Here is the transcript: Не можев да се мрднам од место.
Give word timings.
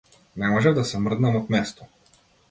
Не 0.43 0.47
можев 0.53 0.77
да 0.77 0.85
се 0.91 1.01
мрднам 1.07 1.37
од 1.41 1.51
место. 1.57 1.89